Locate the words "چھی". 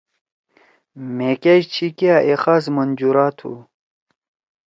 1.73-1.87